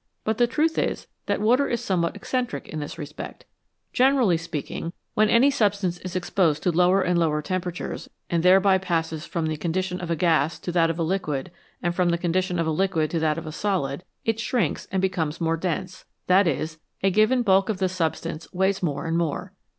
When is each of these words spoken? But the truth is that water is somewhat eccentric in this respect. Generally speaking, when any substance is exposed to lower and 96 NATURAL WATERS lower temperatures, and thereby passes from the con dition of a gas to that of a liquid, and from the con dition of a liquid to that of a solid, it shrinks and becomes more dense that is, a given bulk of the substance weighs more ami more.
But 0.23 0.39
the 0.39 0.47
truth 0.47 0.79
is 0.79 1.05
that 1.27 1.41
water 1.41 1.67
is 1.67 1.79
somewhat 1.79 2.15
eccentric 2.15 2.67
in 2.67 2.79
this 2.79 2.97
respect. 2.97 3.45
Generally 3.93 4.37
speaking, 4.37 4.93
when 5.13 5.29
any 5.29 5.51
substance 5.51 5.99
is 5.99 6.15
exposed 6.15 6.63
to 6.63 6.71
lower 6.71 7.03
and 7.03 7.19
96 7.19 7.19
NATURAL 7.21 7.29
WATERS 7.29 7.31
lower 7.31 7.41
temperatures, 7.87 8.09
and 8.27 8.41
thereby 8.41 8.77
passes 8.79 9.27
from 9.27 9.45
the 9.45 9.57
con 9.57 9.71
dition 9.73 10.01
of 10.01 10.09
a 10.09 10.15
gas 10.15 10.57
to 10.57 10.71
that 10.71 10.89
of 10.89 10.97
a 10.97 11.03
liquid, 11.03 11.51
and 11.83 11.93
from 11.93 12.09
the 12.09 12.17
con 12.17 12.33
dition 12.33 12.59
of 12.59 12.65
a 12.65 12.71
liquid 12.71 13.11
to 13.11 13.19
that 13.19 13.37
of 13.37 13.45
a 13.45 13.51
solid, 13.51 14.03
it 14.25 14.39
shrinks 14.39 14.87
and 14.91 15.03
becomes 15.03 15.39
more 15.39 15.55
dense 15.55 16.05
that 16.25 16.47
is, 16.47 16.79
a 17.03 17.11
given 17.11 17.43
bulk 17.43 17.69
of 17.69 17.77
the 17.77 17.87
substance 17.87 18.47
weighs 18.51 18.81
more 18.81 19.05
ami 19.05 19.17
more. 19.17 19.53